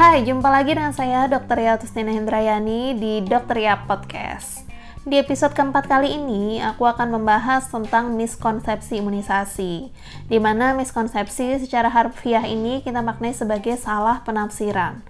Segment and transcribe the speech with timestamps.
[0.00, 1.60] Hai, jumpa lagi dengan saya Dr.
[1.60, 3.52] Ria Tustina Hendrayani di Dr.
[3.52, 4.64] Ria Podcast.
[5.04, 9.92] Di episode keempat kali ini, aku akan membahas tentang miskonsepsi imunisasi,
[10.24, 15.04] di mana miskonsepsi secara harfiah ini kita maknai sebagai salah penafsiran.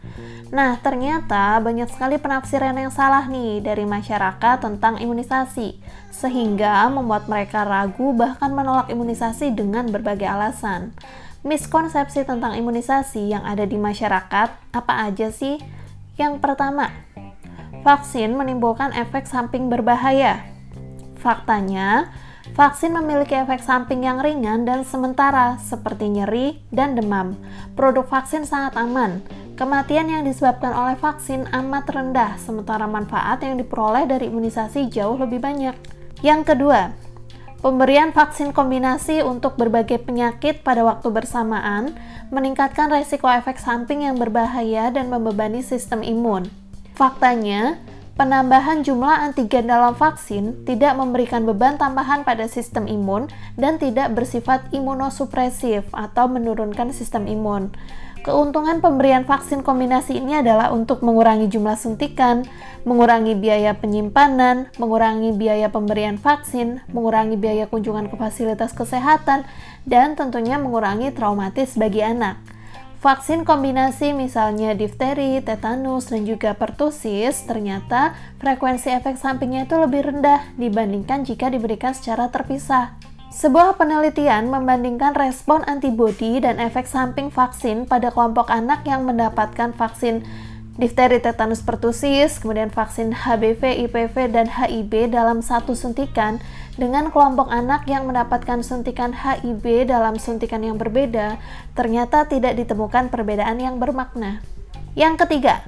[0.50, 5.78] Nah, ternyata banyak sekali penafsiran yang salah nih dari masyarakat tentang imunisasi,
[6.10, 10.90] sehingga membuat mereka ragu bahkan menolak imunisasi dengan berbagai alasan.
[11.40, 15.56] Miskonsepsi tentang imunisasi yang ada di masyarakat apa aja sih?
[16.20, 16.92] Yang pertama,
[17.80, 20.44] vaksin menimbulkan efek samping berbahaya.
[21.16, 22.12] Faktanya,
[22.52, 27.40] vaksin memiliki efek samping yang ringan dan sementara, seperti nyeri dan demam.
[27.72, 29.24] Produk vaksin sangat aman.
[29.56, 35.40] Kematian yang disebabkan oleh vaksin amat rendah, sementara manfaat yang diperoleh dari imunisasi jauh lebih
[35.40, 35.72] banyak.
[36.20, 36.92] Yang kedua,
[37.60, 41.92] Pemberian vaksin kombinasi untuk berbagai penyakit pada waktu bersamaan
[42.32, 46.48] meningkatkan resiko efek samping yang berbahaya dan membebani sistem imun.
[46.96, 47.76] Faktanya,
[48.16, 53.28] penambahan jumlah antigen dalam vaksin tidak memberikan beban tambahan pada sistem imun
[53.60, 57.76] dan tidak bersifat imunosupresif atau menurunkan sistem imun.
[58.20, 62.44] Keuntungan pemberian vaksin kombinasi ini adalah untuk mengurangi jumlah suntikan,
[62.84, 69.48] mengurangi biaya penyimpanan, mengurangi biaya pemberian vaksin, mengurangi biaya kunjungan ke fasilitas kesehatan,
[69.88, 72.36] dan tentunya mengurangi traumatis bagi anak.
[73.00, 78.12] Vaksin kombinasi misalnya difteri, tetanus, dan juga pertusis ternyata
[78.44, 83.00] frekuensi efek sampingnya itu lebih rendah dibandingkan jika diberikan secara terpisah.
[83.30, 90.26] Sebuah penelitian membandingkan respon antibodi dan efek samping vaksin pada kelompok anak yang mendapatkan vaksin
[90.74, 96.42] difteri, tetanus, pertusis, kemudian vaksin HBV, IPV, dan HIB dalam satu suntikan
[96.74, 101.38] dengan kelompok anak yang mendapatkan suntikan HIB dalam suntikan yang berbeda,
[101.78, 104.42] ternyata tidak ditemukan perbedaan yang bermakna.
[104.98, 105.62] Yang ketiga,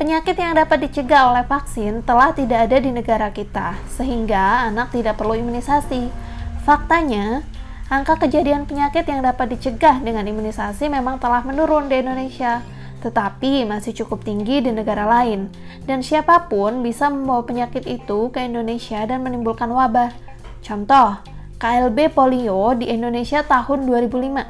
[0.00, 5.20] penyakit yang dapat dicegah oleh vaksin telah tidak ada di negara kita, sehingga anak tidak
[5.20, 6.24] perlu imunisasi.
[6.66, 7.46] Faktanya,
[7.86, 12.66] angka kejadian penyakit yang dapat dicegah dengan imunisasi memang telah menurun di Indonesia
[13.06, 15.46] tetapi masih cukup tinggi di negara lain,
[15.86, 20.10] dan siapa pun bisa membawa penyakit itu ke Indonesia dan menimbulkan wabah.
[20.58, 21.22] Contoh,
[21.62, 24.42] KLB polio di Indonesia tahun 2005.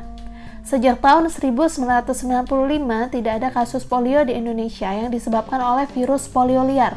[0.64, 6.96] Sejak tahun 1995 tidak ada kasus polio di Indonesia yang disebabkan oleh virus polio liar.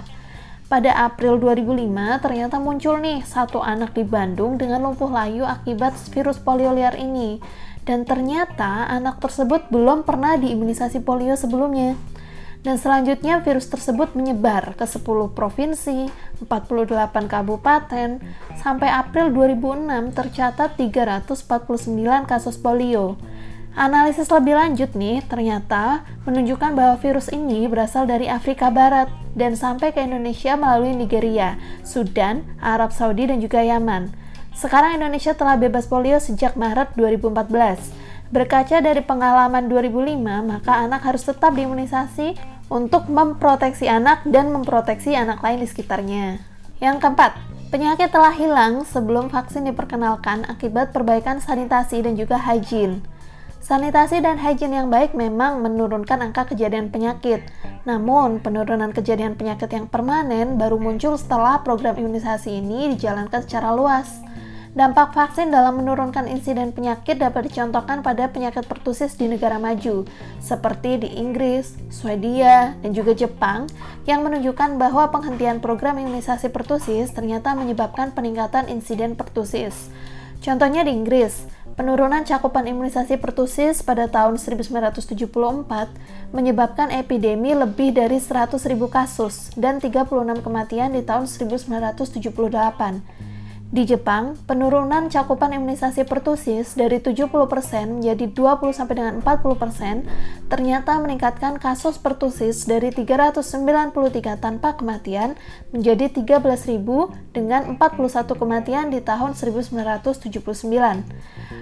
[0.69, 6.37] Pada April 2005 ternyata muncul nih satu anak di Bandung dengan lumpuh layu akibat virus
[6.37, 7.41] polio liar ini
[7.89, 11.97] dan ternyata anak tersebut belum pernah diimunisasi polio sebelumnya.
[12.61, 16.05] Dan selanjutnya virus tersebut menyebar ke 10 provinsi,
[16.43, 18.21] 48 kabupaten,
[18.61, 23.17] sampai April 2006 tercatat 349 kasus polio.
[23.73, 29.95] Analisis lebih lanjut nih ternyata menunjukkan bahwa virus ini berasal dari Afrika Barat dan sampai
[29.95, 31.55] ke Indonesia melalui Nigeria,
[31.87, 34.11] Sudan, Arab Saudi, dan juga Yaman.
[34.51, 37.95] Sekarang Indonesia telah bebas polio sejak Maret 2014.
[38.29, 42.35] Berkaca dari pengalaman 2005, maka anak harus tetap diimunisasi
[42.67, 46.43] untuk memproteksi anak dan memproteksi anak lain di sekitarnya.
[46.83, 47.31] Yang keempat,
[47.73, 53.01] penyakit telah hilang sebelum vaksin diperkenalkan akibat perbaikan sanitasi dan juga hygiene.
[53.69, 57.45] Sanitasi dan hygiene yang baik memang menurunkan angka kejadian penyakit.
[57.85, 64.25] Namun, penurunan kejadian penyakit yang permanen baru muncul setelah program imunisasi ini dijalankan secara luas.
[64.73, 70.01] Dampak vaksin dalam menurunkan insiden penyakit dapat dicontohkan pada penyakit pertusis di negara maju,
[70.41, 73.69] seperti di Inggris, Swedia, dan juga Jepang,
[74.09, 79.93] yang menunjukkan bahwa penghentian program imunisasi pertusis ternyata menyebabkan peningkatan insiden pertusis.
[80.39, 81.43] Contohnya di Inggris,
[81.79, 85.15] penurunan cakupan imunisasi pertusis pada tahun 1974
[86.35, 88.59] menyebabkan epidemi lebih dari 100.000
[88.91, 93.38] kasus dan 36 kematian di tahun 1978.
[93.69, 101.61] Di Jepang, penurunan cakupan imunisasi pertusis dari 70% menjadi 20 sampai dengan 40% ternyata meningkatkan
[101.61, 105.37] kasus pertusis dari 393 tanpa kematian
[105.69, 106.81] menjadi 13.000
[107.29, 110.17] dengan 41 kematian di tahun 1979.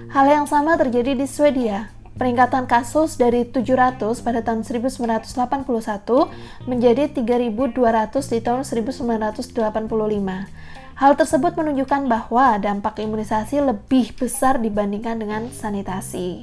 [0.08, 1.92] Hal yang sama terjadi di Swedia.
[2.16, 5.28] Peningkatan kasus dari 700 pada tahun 1981
[6.64, 10.87] menjadi 3.200 di tahun 1985.
[10.98, 16.42] Hal tersebut menunjukkan bahwa dampak imunisasi lebih besar dibandingkan dengan sanitasi.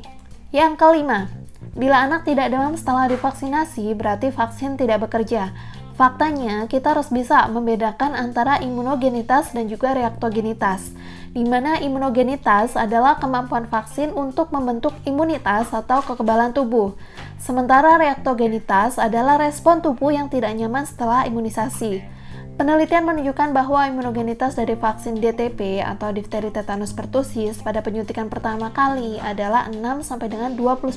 [0.55, 1.27] Yang kelima,
[1.75, 5.51] bila anak tidak demam setelah divaksinasi, berarti vaksin tidak bekerja.
[5.99, 10.95] Faktanya, kita harus bisa membedakan antara imunogenitas dan juga reaktogenitas,
[11.35, 16.95] di mana imunogenitas adalah kemampuan vaksin untuk membentuk imunitas atau kekebalan tubuh.
[17.43, 22.14] Sementara reaktogenitas adalah respon tubuh yang tidak nyaman setelah imunisasi.
[22.55, 29.19] Penelitian menunjukkan bahwa imunogenitas dari vaksin DTP atau difteri tetanus pertusis pada penyuntikan pertama kali
[29.19, 30.95] adalah 6 sampai dengan 29%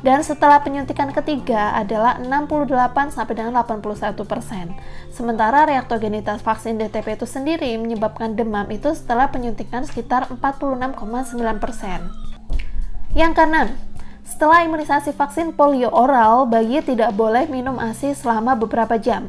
[0.00, 2.64] dan setelah penyuntikan ketiga adalah 68
[3.12, 4.72] sampai dengan 81%.
[5.12, 12.08] Sementara reaktogenitas vaksin DTP itu sendiri menyebabkan demam itu setelah penyuntikan sekitar 46,9%.
[13.12, 13.68] Yang keenam,
[14.24, 19.28] setelah imunisasi vaksin polio oral, bayi tidak boleh minum ASI selama beberapa jam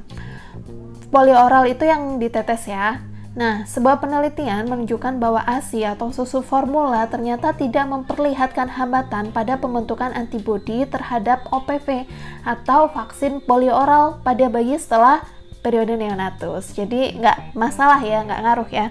[1.10, 3.02] polio oral itu yang ditetes ya.
[3.38, 10.10] Nah, sebuah penelitian menunjukkan bahwa ASI atau susu formula ternyata tidak memperlihatkan hambatan pada pembentukan
[10.12, 12.10] antibodi terhadap OPV
[12.42, 15.22] atau vaksin polio oral pada bayi setelah
[15.62, 16.74] periode neonatus.
[16.74, 18.88] Jadi nggak masalah ya, nggak ngaruh ya.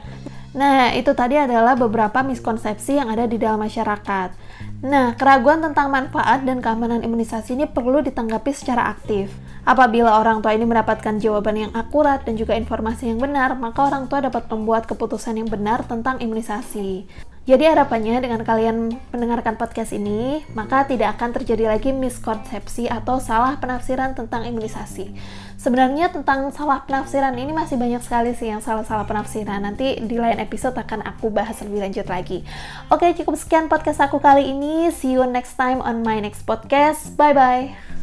[0.56, 4.32] Nah, itu tadi adalah beberapa miskonsepsi yang ada di dalam masyarakat.
[4.78, 9.26] Nah, keraguan tentang manfaat dan keamanan imunisasi ini perlu ditanggapi secara aktif.
[9.66, 14.06] Apabila orang tua ini mendapatkan jawaban yang akurat dan juga informasi yang benar, maka orang
[14.06, 17.10] tua dapat membuat keputusan yang benar tentang imunisasi.
[17.48, 23.56] Jadi harapannya dengan kalian mendengarkan podcast ini, maka tidak akan terjadi lagi miskonsepsi atau salah
[23.56, 25.16] penafsiran tentang imunisasi.
[25.56, 29.64] Sebenarnya tentang salah penafsiran ini masih banyak sekali sih yang salah-salah penafsiran.
[29.64, 32.44] Nanti di lain episode akan aku bahas lebih lanjut lagi.
[32.92, 34.92] Oke, cukup sekian podcast aku kali ini.
[34.92, 37.16] See you next time on my next podcast.
[37.16, 37.97] Bye-bye.